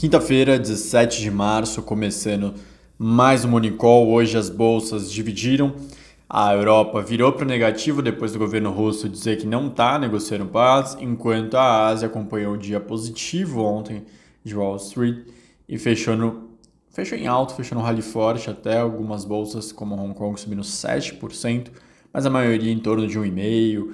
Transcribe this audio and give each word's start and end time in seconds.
Quinta-feira, 0.00 0.58
17 0.58 1.20
de 1.20 1.30
março, 1.30 1.82
começando 1.82 2.54
mais 2.96 3.44
um 3.44 3.48
Morning 3.48 3.76
Call. 3.76 4.08
Hoje 4.08 4.34
as 4.34 4.48
bolsas 4.48 5.12
dividiram. 5.12 5.74
A 6.26 6.54
Europa 6.54 7.02
virou 7.02 7.30
para 7.34 7.44
o 7.44 7.46
negativo 7.46 8.00
depois 8.00 8.32
do 8.32 8.38
governo 8.38 8.70
russo 8.70 9.10
dizer 9.10 9.36
que 9.36 9.46
não 9.46 9.66
está 9.66 9.98
negociando 9.98 10.46
paz, 10.46 10.96
enquanto 10.98 11.58
a 11.58 11.88
Ásia 11.88 12.08
acompanhou 12.08 12.54
o 12.54 12.56
dia 12.56 12.80
positivo 12.80 13.62
ontem 13.62 14.06
de 14.42 14.56
Wall 14.56 14.76
Street 14.76 15.18
e 15.68 15.76
fechou, 15.76 16.16
no, 16.16 16.48
fechou 16.88 17.18
em 17.18 17.26
alto, 17.26 17.54
fechou 17.54 17.76
no 17.76 17.84
rally 17.84 18.00
forte, 18.00 18.48
até 18.48 18.78
algumas 18.78 19.26
bolsas 19.26 19.70
como 19.70 19.94
Hong 19.94 20.14
Kong 20.14 20.40
subindo 20.40 20.62
7%, 20.62 21.66
mas 22.10 22.24
a 22.24 22.30
maioria 22.30 22.72
em 22.72 22.78
torno 22.78 23.06
de 23.06 23.18
1,5% 23.18 23.92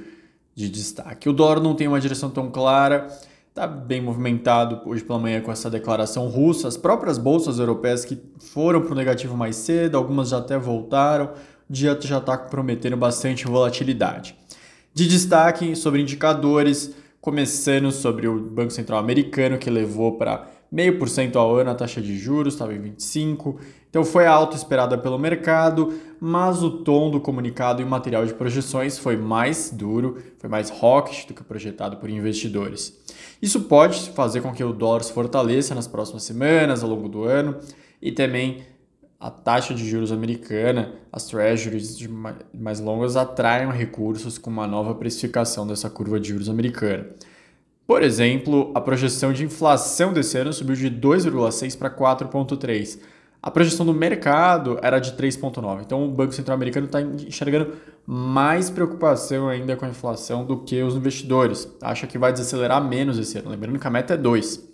de 0.55 0.69
destaque. 0.69 1.29
O 1.29 1.33
dólar 1.33 1.61
não 1.61 1.75
tem 1.75 1.89
uma 1.89 1.99
direção 1.99 2.31
tão 2.31 2.49
clara 2.49 3.09
está 3.57 3.67
bem 3.67 4.03
movimentado 4.03 4.83
hoje 4.85 5.03
pela 5.03 5.19
manhã 5.19 5.41
com 5.41 5.51
essa 5.51 5.71
declaração 5.71 6.29
russa. 6.29 6.69
As 6.69 6.77
próprias 6.77 7.17
bolsas 7.17 7.59
europeias 7.59 8.05
que 8.05 8.21
foram 8.39 8.83
para 8.83 8.93
o 8.93 8.95
negativo 8.95 9.35
mais 9.35 9.57
cedo, 9.57 9.97
algumas 9.97 10.29
já 10.29 10.37
até 10.37 10.59
voltaram, 10.59 11.31
o 11.69 11.73
dia 11.73 11.99
já 12.03 12.19
está 12.19 12.37
prometendo 12.37 12.99
bastante 12.99 13.47
volatilidade. 13.47 14.37
De 14.93 15.09
destaque 15.09 15.75
sobre 15.75 16.03
indicadores, 16.03 16.95
começando 17.19 17.91
sobre 17.91 18.29
o 18.29 18.39
Banco 18.39 18.73
Central 18.75 18.99
americano, 18.99 19.57
que 19.57 19.71
levou 19.71 20.19
para 20.19 20.47
0,5% 20.71 21.37
ao 21.37 21.57
ano 21.57 21.71
a 21.71 21.75
taxa 21.75 22.03
de 22.03 22.15
juros, 22.15 22.53
estava 22.53 22.75
em 22.75 22.83
25%. 22.83 23.57
Então 23.89 24.05
foi 24.05 24.27
alta 24.27 24.55
esperada 24.55 24.99
pelo 24.99 25.19
mercado, 25.19 25.95
mas 26.21 26.63
o 26.63 26.71
tom 26.83 27.11
do 27.11 27.19
comunicado 27.19 27.81
e 27.81 27.87
material 27.87 28.27
de 28.27 28.35
projeções 28.35 28.99
foi 28.99 29.17
mais 29.17 29.71
duro, 29.71 30.19
foi 30.39 30.51
mais 30.51 30.71
hawkish 30.71 31.25
do 31.25 31.33
que 31.33 31.43
projetado 31.43 31.97
por 31.97 32.11
investidores. 32.11 33.06
Isso 33.41 33.63
pode 33.63 34.11
fazer 34.11 34.41
com 34.41 34.53
que 34.53 34.65
o 34.65 34.73
dólar 34.73 35.03
se 35.03 35.13
fortaleça 35.13 35.75
nas 35.75 35.87
próximas 35.87 36.23
semanas, 36.23 36.83
ao 36.83 36.91
longo 36.91 37.09
do 37.09 37.25
ano, 37.25 37.57
e 38.01 38.13
também 38.13 38.65
a 39.19 39.31
taxa 39.31 39.75
de 39.75 39.89
juros 39.89 40.13
americana, 40.13 40.93
as 41.11 41.27
treasuries 41.27 41.99
mais 42.53 42.81
longas 42.81 43.17
atraiam 43.17 43.71
recursos 43.71 44.39
com 44.39 44.51
uma 44.51 44.67
nova 44.67 44.95
precificação 44.95 45.67
dessa 45.67 45.89
curva 45.89 46.21
de 46.21 46.29
juros 46.29 46.49
americana. 46.49 47.07
Por 47.87 48.03
exemplo, 48.03 48.73
a 48.75 48.81
projeção 48.81 49.33
de 49.33 49.45
inflação 49.45 50.13
desse 50.13 50.37
ano 50.37 50.53
subiu 50.53 50.75
de 50.75 50.91
2,6 50.91 51.79
para 51.79 51.89
4,3 51.89 52.99
a 53.47 53.51
projeção 53.53 53.87
do 53.87 53.95
mercado 53.95 54.77
era 54.83 54.99
de 54.99 55.13
3,9. 55.13 55.83
Então 55.83 56.05
o 56.05 56.11
Banco 56.11 56.33
Central 56.33 56.57
Americano 56.57 56.87
está 56.87 57.01
enxergando 57.01 57.75
mais 58.05 58.69
preocupação 58.69 59.49
ainda 59.49 59.77
com 59.77 59.85
a 59.85 59.89
inflação 59.89 60.45
do 60.45 60.65
que 60.65 60.83
os 60.83 60.97
investidores. 60.97 61.69
Acha 61.81 62.09
que 62.09 62.19
vai 62.19 62.33
desacelerar 62.33 62.85
menos 62.85 63.21
esse 63.21 63.39
ano. 63.39 63.51
Lembrando 63.51 63.79
que 63.79 63.87
a 63.87 63.91
meta 63.91 64.15
é 64.15 64.17
2. 64.17 64.69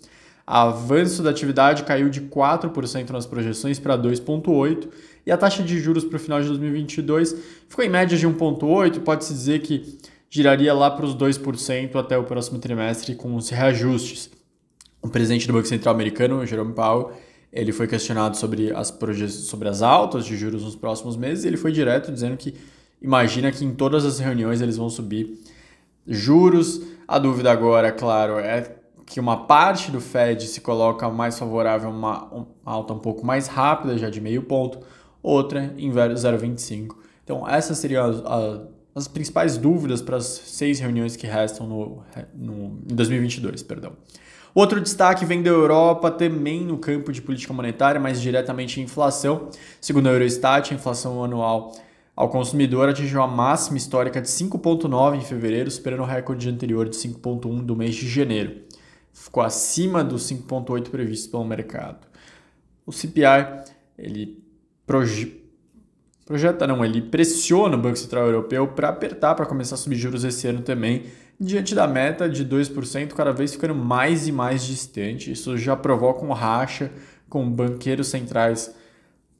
Avanço 0.47 1.23
da 1.23 1.29
atividade 1.29 1.83
caiu 1.83 2.09
de 2.09 2.23
4% 2.23 3.11
nas 3.11 3.27
projeções 3.27 3.79
para 3.79 3.95
2,8%. 3.99 4.89
E 5.27 5.31
a 5.31 5.37
taxa 5.37 5.63
de 5.63 5.79
juros 5.79 6.03
para 6.03 6.17
o 6.17 6.19
final 6.19 6.41
de 6.41 6.49
2022 6.49 7.37
ficou 7.69 7.85
em 7.85 7.91
média 7.91 8.17
de 8.17 8.27
1,8%. 8.27 9.01
Pode-se 9.01 9.35
dizer 9.35 9.61
que 9.61 9.99
giraria 10.31 10.73
lá 10.73 10.91
para 10.91 11.05
os 11.05 11.15
2% 11.15 11.95
até 11.97 12.17
o 12.17 12.25
próximo 12.25 12.59
trimestre 12.59 13.17
com 13.17 13.37
os 13.37 13.51
reajustes. 13.51 14.31
O 15.03 15.11
presidente 15.11 15.47
do 15.47 15.53
Banco 15.53 15.69
Central 15.69 15.95
Americano, 15.95 16.47
Jerome 16.47 16.73
Powell, 16.73 17.13
ele 17.53 17.73
foi 17.73 17.87
questionado 17.87 18.37
sobre 18.37 18.73
as, 18.75 18.89
sobre 19.31 19.69
as 19.69 19.83
altas 19.83 20.25
de 20.25 20.37
juros 20.37 20.63
nos 20.63 20.75
próximos 20.75 21.17
meses 21.17 21.45
e 21.45 21.49
ele 21.49 21.57
foi 21.57 21.71
direto 21.71 22.11
dizendo 22.11 22.37
que 22.37 22.55
imagina 23.01 23.53
que 23.53 23.65
em 23.65 23.75
todas 23.75 24.05
as 24.05 24.19
reuniões 24.19 24.61
eles 24.61 24.77
vão 24.77 24.89
subir 24.89 25.39
juros. 26.07 26.81
A 27.07 27.19
dúvida 27.19 27.53
agora, 27.53 27.93
claro, 27.93 28.39
é 28.39 28.77
que 29.05 29.21
uma 29.21 29.45
parte 29.45 29.91
do 29.91 30.01
Fed 30.01 30.47
se 30.47 30.61
coloca 30.63 31.11
mais 31.11 31.39
favorável 31.39 31.91
a 31.91 31.93
uma, 31.93 32.47
alta 32.65 32.95
um 32.95 32.99
pouco 32.99 33.27
mais 33.27 33.47
rápida, 33.47 33.99
já 33.99 34.09
de 34.09 34.21
meio 34.21 34.43
ponto, 34.43 34.79
outra 35.23 35.75
em 35.77 35.91
0,25. 35.91 36.97
Então, 37.23 37.47
essas 37.47 37.77
seriam 37.79 38.07
as, 38.07 38.17
as, 38.25 38.61
as, 38.95 39.09
principais 39.09 39.59
dúvidas 39.59 40.01
para 40.01 40.17
as 40.17 40.25
seis 40.25 40.81
reuniões 40.81 41.15
que 41.15 41.27
restam 41.27 41.67
no, 41.67 42.03
no, 42.35 42.79
em 42.91 42.95
2022. 42.95 43.63
Perdão. 43.63 43.93
Outro 44.55 44.81
destaque 44.81 45.25
vem 45.25 45.43
da 45.43 45.49
Europa, 45.49 46.11
também 46.11 46.63
no 46.63 46.77
campo 46.77 47.11
de 47.11 47.23
política 47.23 47.55
monetária, 47.55 48.01
mas 48.01 48.21
diretamente 48.21 48.81
em 48.81 48.85
inflação. 48.85 49.49
Segundo 49.81 50.09
a 50.09 50.13
Eurostat, 50.13 50.73
a 50.73 50.77
inflação 50.77 51.25
anual 51.25 51.73
ao 52.15 52.29
consumidor 52.29 52.89
atingiu 52.89 53.23
a 53.23 53.27
máxima 53.27 53.79
histórica 53.79 54.21
de 54.21 54.29
5,9 54.29 55.17
em 55.17 55.23
fevereiro, 55.23 55.71
superando 55.71 56.01
o 56.01 56.07
recorde 56.07 56.49
anterior 56.51 56.87
de 56.87 56.97
5,1 56.97 57.63
do 57.63 57.75
mês 57.75 57.95
de 57.95 58.07
janeiro. 58.07 58.63
Ficou 59.13 59.43
acima 59.43 60.05
dos 60.05 60.31
5,8 60.31 60.91
previstos 60.91 61.31
pelo 61.31 61.45
mercado. 61.45 62.07
O 62.85 62.93
CPI 62.93 63.65
ele 63.97 64.43
proje 64.87 65.41
projeta, 66.27 66.67
não, 66.67 66.85
ele 66.85 67.03
pressiona 67.03 67.77
o 67.77 67.81
Banco 67.81 67.97
Central 67.97 68.27
Europeu 68.27 68.69
para 68.69 68.89
apertar, 68.89 69.35
para 69.35 69.45
começar 69.45 69.75
a 69.75 69.79
subir 69.79 69.97
juros 69.97 70.25
esse 70.25 70.47
ano 70.47 70.63
também 70.63 71.05
diante 71.43 71.75
da 71.75 71.89
meta 71.89 72.29
de 72.29 72.45
2%, 72.45 73.09
cada 73.15 73.33
vez 73.33 73.53
ficando 73.53 73.75
mais 73.75 74.29
e 74.29 74.33
mais 74.33 74.65
distante. 74.65 75.33
Isso 75.33 75.57
já 75.57 75.75
provoca 75.75 76.25
um 76.25 76.33
racha 76.33 76.91
com 77.29 77.51
banqueiros 77.51 78.07
centrais 78.07 78.73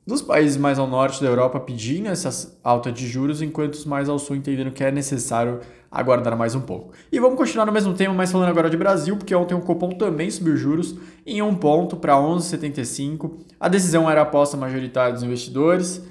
dos 0.05 0.21
países 0.21 0.57
mais 0.57 0.81
ao 0.81 0.89
norte 0.89 1.23
da 1.23 1.29
Europa 1.29 1.61
pedindo 1.61 2.09
essa 2.09 2.59
alta 2.65 2.91
de 2.91 3.07
juros, 3.07 3.41
enquanto 3.41 3.75
os 3.75 3.85
mais 3.85 4.09
ao 4.09 4.19
sul 4.19 4.35
entendendo 4.35 4.73
que 4.73 4.83
é 4.83 4.91
necessário 4.91 5.61
aguardar 5.89 6.37
mais 6.37 6.57
um 6.57 6.61
pouco. 6.61 6.93
E 7.13 7.21
vamos 7.21 7.37
continuar 7.37 7.67
no 7.67 7.73
mesmo 7.73 7.95
tema, 7.95 8.13
mas 8.13 8.33
falando 8.33 8.49
agora 8.49 8.69
de 8.69 8.77
Brasil, 8.77 9.17
porque 9.17 9.33
ontem 9.33 9.55
o 9.55 9.61
Copom 9.61 9.91
também 9.91 10.29
subiu 10.29 10.57
juros 10.57 10.97
em 11.25 11.41
um 11.41 11.55
ponto 11.55 11.97
para 11.97 12.15
11,75. 12.15 13.39
A 13.61 13.69
decisão 13.69 14.11
era 14.11 14.23
aposta 14.23 14.57
majoritária 14.57 15.13
dos 15.13 15.23
investidores 15.23 16.03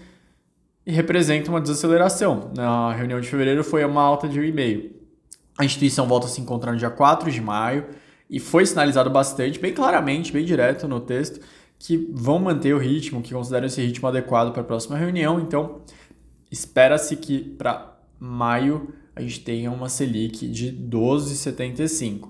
e 0.86 0.92
representa 0.94 1.50
uma 1.50 1.60
desaceleração. 1.60 2.52
Na 2.56 2.94
reunião 2.94 3.20
de 3.20 3.28
fevereiro 3.28 3.62
foi 3.62 3.84
uma 3.84 4.02
alta 4.02 4.30
de 4.30 4.40
1,5. 4.40 5.01
A 5.58 5.66
instituição 5.66 6.08
volta 6.08 6.28
a 6.28 6.30
se 6.30 6.42
encontrar 6.42 6.72
no 6.72 6.78
dia 6.78 6.90
4 6.90 7.32
de 7.32 7.42
maio 7.42 7.86
e 8.30 8.40
foi 8.40 8.66
sinalizado 8.66 9.10
bastante, 9.10 9.60
bem 9.60 9.74
claramente, 9.74 10.32
bem 10.32 10.46
direto 10.46 10.88
no 10.88 11.00
texto, 11.00 11.40
que 11.78 11.98
vão 12.14 12.40
manter 12.40 12.74
o 12.74 12.78
ritmo, 12.78 13.22
que 13.22 13.34
consideram 13.34 13.68
esse 13.68 13.82
ritmo 13.82 14.08
adequado 14.08 14.52
para 14.52 14.62
a 14.62 14.66
próxima 14.66 14.98
reunião. 14.98 15.40
Então, 15.40 15.82
espera-se 16.50 17.16
que 17.18 17.40
para 17.40 17.98
maio 18.20 18.94
a 19.16 19.22
gente 19.22 19.42
tenha 19.42 19.70
uma 19.72 19.90
Selic 19.90 20.48
de 20.48 20.72
12,75. 20.72 22.30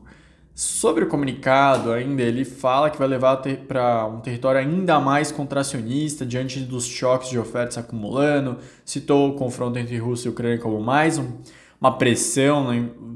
Sobre 0.53 1.03
o 1.03 1.07
comunicado, 1.07 1.91
ainda 1.91 2.21
ele 2.21 2.43
fala 2.43 2.89
que 2.89 2.97
vai 2.97 3.07
levar 3.07 3.37
para 3.67 4.05
um 4.07 4.19
território 4.19 4.59
ainda 4.59 4.99
mais 4.99 5.31
contracionista 5.31 6.25
diante 6.25 6.59
dos 6.59 6.85
choques 6.85 7.29
de 7.29 7.39
ofertas 7.39 7.77
acumulando. 7.77 8.57
Citou 8.83 9.29
o 9.29 9.35
confronto 9.35 9.77
entre 9.79 9.97
Rússia 9.97 10.27
e 10.27 10.31
Ucrânia 10.31 10.57
como 10.57 10.81
mais 10.81 11.17
um 11.17 11.37
uma 11.81 11.97
pressão 11.97 12.71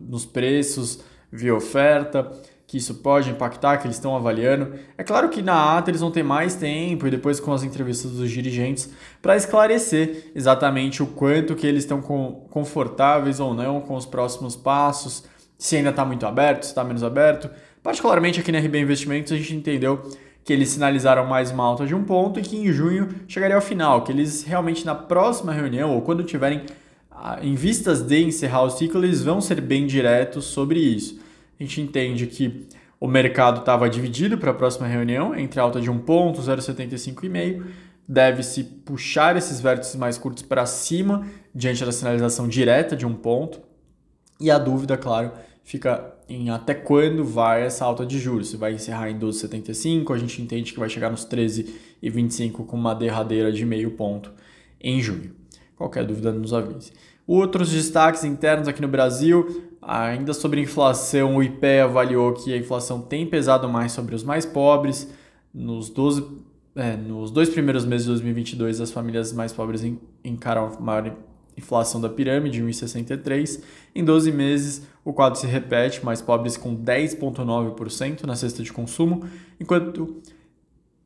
nos 0.09 0.25
preços 0.25 0.99
via 1.31 1.55
oferta, 1.55 2.31
que 2.65 2.77
isso 2.77 2.95
pode 2.95 3.29
impactar, 3.29 3.77
que 3.77 3.85
eles 3.85 3.95
estão 3.95 4.15
avaliando. 4.15 4.73
É 4.97 5.03
claro 5.03 5.29
que 5.29 5.41
na 5.41 5.77
ata 5.77 5.91
eles 5.91 6.01
vão 6.01 6.09
ter 6.09 6.23
mais 6.23 6.55
tempo 6.55 7.05
e 7.05 7.11
depois 7.11 7.39
com 7.39 7.53
as 7.53 7.63
entrevistas 7.63 8.11
dos 8.11 8.31
dirigentes 8.31 8.89
para 9.21 9.35
esclarecer 9.35 10.31
exatamente 10.33 11.03
o 11.03 11.07
quanto 11.07 11.55
que 11.55 11.67
eles 11.67 11.83
estão 11.83 12.01
confortáveis 12.01 13.39
ou 13.39 13.53
não 13.53 13.79
com 13.79 13.95
os 13.95 14.05
próximos 14.05 14.55
passos, 14.55 15.23
se 15.57 15.75
ainda 15.75 15.91
está 15.91 16.03
muito 16.03 16.25
aberto, 16.25 16.63
se 16.63 16.69
está 16.69 16.83
menos 16.83 17.03
aberto. 17.03 17.49
Particularmente 17.83 18.39
aqui 18.39 18.51
na 18.51 18.57
RB 18.57 18.79
Investimentos 18.79 19.31
a 19.31 19.37
gente 19.37 19.55
entendeu 19.55 20.01
que 20.43 20.51
eles 20.51 20.69
sinalizaram 20.69 21.25
mais 21.25 21.51
uma 21.51 21.63
alta 21.63 21.85
de 21.85 21.93
um 21.93 22.03
ponto 22.03 22.39
e 22.39 22.43
que 22.43 22.57
em 22.57 22.71
junho 22.71 23.09
chegaria 23.27 23.55
ao 23.55 23.61
final, 23.61 24.03
que 24.03 24.11
eles 24.11 24.43
realmente 24.43 24.85
na 24.85 24.95
próxima 24.95 25.53
reunião 25.53 25.93
ou 25.93 26.01
quando 26.01 26.23
tiverem 26.23 26.63
em 27.41 27.55
vistas 27.55 28.01
de 28.01 28.23
encerrar 28.23 28.63
o 28.63 28.69
ciclo, 28.69 29.03
eles 29.03 29.23
vão 29.23 29.41
ser 29.41 29.61
bem 29.61 29.87
diretos 29.87 30.45
sobre 30.45 30.79
isso. 30.79 31.19
A 31.59 31.63
gente 31.63 31.81
entende 31.81 32.27
que 32.27 32.67
o 32.99 33.07
mercado 33.07 33.59
estava 33.59 33.89
dividido 33.89 34.37
para 34.37 34.51
a 34.51 34.53
próxima 34.53 34.87
reunião 34.87 35.35
entre 35.35 35.59
alta 35.59 35.79
de 35.81 35.89
1 35.89 35.99
ponto, 35.99 36.41
0,75,5. 36.41 37.63
Deve-se 38.07 38.63
puxar 38.63 39.35
esses 39.35 39.59
vértices 39.59 39.95
mais 39.95 40.17
curtos 40.17 40.43
para 40.43 40.65
cima 40.65 41.25
diante 41.53 41.83
da 41.83 41.91
sinalização 41.91 42.47
direta 42.47 42.95
de 42.95 43.05
um 43.05 43.13
ponto. 43.13 43.59
E 44.39 44.51
a 44.51 44.57
dúvida, 44.57 44.97
claro, 44.97 45.31
fica 45.63 46.13
em 46.27 46.49
até 46.49 46.73
quando 46.73 47.23
vai 47.23 47.63
essa 47.63 47.85
alta 47.85 48.05
de 48.05 48.19
juros. 48.19 48.49
Se 48.49 48.57
vai 48.57 48.73
encerrar 48.73 49.09
em 49.09 49.17
12,75, 49.17 50.13
a 50.13 50.17
gente 50.17 50.41
entende 50.41 50.73
que 50.73 50.79
vai 50.79 50.89
chegar 50.89 51.09
nos 51.09 51.25
13,25 51.25 52.65
com 52.65 52.77
uma 52.77 52.93
derradeira 52.93 53.51
de 53.51 53.65
meio 53.65 53.91
ponto 53.91 54.31
em 54.79 55.01
junho. 55.01 55.31
Qualquer 55.77 56.05
dúvida, 56.05 56.31
nos 56.31 56.53
avise. 56.53 56.91
Outros 57.27 57.71
destaques 57.71 58.23
internos 58.23 58.67
aqui 58.67 58.81
no 58.81 58.87
Brasil, 58.87 59.69
ainda 59.81 60.33
sobre 60.33 60.61
inflação, 60.61 61.37
o 61.37 61.43
IPE 61.43 61.79
avaliou 61.83 62.33
que 62.33 62.53
a 62.53 62.57
inflação 62.57 63.01
tem 63.01 63.25
pesado 63.25 63.67
mais 63.67 63.91
sobre 63.91 64.13
os 64.15 64.23
mais 64.23 64.45
pobres. 64.45 65.11
Nos, 65.53 65.89
12, 65.89 66.23
é, 66.75 66.95
nos 66.95 67.31
dois 67.31 67.49
primeiros 67.49 67.83
meses 67.83 68.05
de 68.05 68.11
2022, 68.11 68.79
as 68.79 68.91
famílias 68.91 69.33
mais 69.33 69.51
pobres 69.51 69.83
encaram 70.23 70.77
maior 70.79 71.15
inflação 71.57 71.99
da 71.99 72.09
pirâmide, 72.09 72.61
1,63. 72.61 73.61
Em 73.95 74.03
12 74.03 74.31
meses, 74.31 74.83
o 75.03 75.13
quadro 75.13 75.39
se 75.39 75.47
repete, 75.47 76.03
mais 76.03 76.21
pobres 76.21 76.57
com 76.57 76.75
10,9% 76.75 78.23
na 78.23 78.35
cesta 78.35 78.61
de 78.61 78.71
consumo, 78.71 79.23
enquanto 79.59 80.21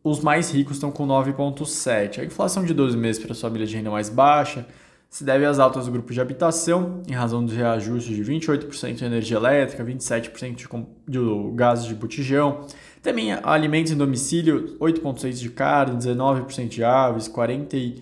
os 0.04 0.22
mais 0.22 0.52
ricos 0.52 0.78
estão 0.78 0.92
com 0.92 1.06
9,7%. 1.08 2.20
A 2.20 2.26
inflação 2.26 2.64
de 2.64 2.74
12 2.74 2.98
meses 2.98 3.22
para 3.22 3.34
a 3.34 3.36
família 3.36 3.68
de 3.68 3.76
renda 3.76 3.92
mais 3.92 4.10
baixa 4.10 4.66
se 5.10 5.24
deve 5.24 5.44
às 5.44 5.58
altas 5.58 5.88
do 5.88 5.92
grupo 5.92 6.14
de 6.14 6.22
habitação, 6.22 7.02
em 7.08 7.14
razão 7.14 7.44
dos 7.44 7.56
reajustes 7.56 8.16
de 8.16 8.24
28% 8.24 8.94
de 8.94 9.04
energia 9.04 9.38
elétrica, 9.38 9.84
27% 9.84 10.56
de, 10.56 10.68
de 11.08 11.20
gás 11.56 11.84
de 11.84 11.96
botijão, 11.96 12.68
também 13.02 13.34
alimentos 13.34 13.92
em 13.92 13.98
domicílio, 13.98 14.78
8,6% 14.80 15.34
de 15.34 15.50
carne, 15.50 15.98
19% 15.98 16.68
de 16.68 16.84
aves, 16.84 17.28
43% 17.28 18.02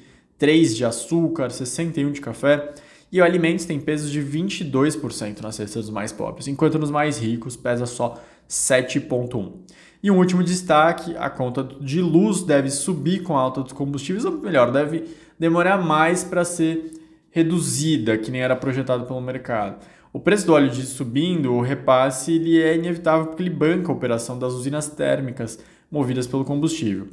de 0.75 0.83
açúcar, 0.83 1.47
61% 1.47 2.11
de 2.11 2.19
café, 2.19 2.73
e 3.09 3.21
alimentos 3.21 3.63
têm 3.63 3.79
peso 3.79 4.11
de 4.11 4.21
22% 4.21 5.41
nas 5.41 5.55
cestas 5.55 5.85
dos 5.85 5.93
mais 5.93 6.11
pobres, 6.11 6.49
enquanto 6.49 6.77
nos 6.77 6.91
mais 6.91 7.17
ricos 7.17 7.55
pesa 7.55 7.85
só 7.85 8.21
7,1%. 8.49 9.53
E 10.01 10.11
um 10.11 10.17
último 10.17 10.43
destaque, 10.43 11.15
a 11.17 11.29
conta 11.29 11.63
de 11.63 12.01
luz 12.01 12.43
deve 12.43 12.69
subir 12.69 13.23
com 13.23 13.37
a 13.37 13.41
alta 13.41 13.61
dos 13.61 13.73
combustíveis, 13.73 14.25
ou 14.25 14.37
melhor, 14.37 14.71
deve 14.71 15.05
demorar 15.39 15.77
mais 15.77 16.23
para 16.23 16.45
ser 16.45 16.91
reduzida, 17.31 18.17
que 18.17 18.31
nem 18.31 18.41
era 18.41 18.55
projetado 18.55 19.05
pelo 19.05 19.21
mercado. 19.21 19.77
O 20.13 20.19
preço 20.19 20.45
do 20.45 20.53
óleo 20.53 20.69
diesel 20.69 20.95
subindo, 20.95 21.53
o 21.53 21.61
repasse 21.61 22.33
ele 22.33 22.61
é 22.61 22.75
inevitável 22.75 23.27
porque 23.27 23.43
ele 23.43 23.49
banca 23.49 23.91
a 23.91 23.95
operação 23.95 24.39
das 24.39 24.53
usinas 24.53 24.87
térmicas 24.87 25.59
movidas 25.91 26.25
pelo 26.25 26.45
combustível. 26.45 27.07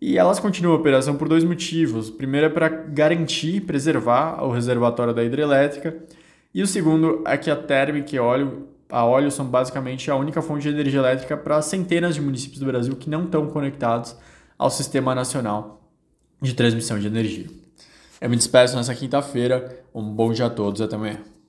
E 0.00 0.16
elas 0.16 0.40
continuam 0.40 0.76
a 0.76 0.80
operação 0.80 1.16
por 1.16 1.28
dois 1.28 1.44
motivos. 1.44 2.08
O 2.08 2.12
primeiro 2.12 2.46
é 2.46 2.50
para 2.50 2.68
garantir 2.68 3.60
preservar 3.62 4.42
o 4.42 4.50
reservatório 4.50 5.12
da 5.12 5.22
hidrelétrica. 5.22 5.96
E 6.54 6.62
o 6.62 6.66
segundo 6.66 7.22
é 7.26 7.36
que 7.36 7.50
a 7.50 7.56
térmica 7.56 8.16
e 8.16 8.18
óleo, 8.18 8.66
a 8.90 9.04
óleo 9.04 9.30
são 9.30 9.46
basicamente 9.46 10.10
a 10.10 10.16
única 10.16 10.42
fonte 10.42 10.62
de 10.62 10.68
energia 10.68 11.00
elétrica 11.00 11.36
para 11.36 11.62
centenas 11.62 12.14
de 12.14 12.20
municípios 12.20 12.58
do 12.58 12.66
Brasil 12.66 12.96
que 12.96 13.08
não 13.08 13.24
estão 13.24 13.46
conectados 13.48 14.16
ao 14.58 14.70
Sistema 14.70 15.14
Nacional 15.14 15.80
de 16.40 16.54
Transmissão 16.54 16.98
de 16.98 17.06
Energia. 17.06 17.46
Eu 18.20 18.28
me 18.28 18.36
despeço 18.36 18.76
nessa 18.76 18.94
quinta-feira. 18.94 19.82
Um 19.94 20.02
bom 20.02 20.32
dia 20.32 20.46
a 20.46 20.50
todos 20.50 20.80
até 20.80 20.96
amanhã. 20.96 21.30